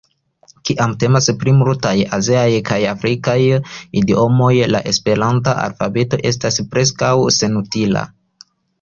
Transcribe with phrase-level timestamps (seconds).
[0.69, 3.37] Kiam temas pri multaj aziaj kaj afrikaj
[4.03, 8.09] idiomoj la esperanta alfabeto estas preskaŭ senutila.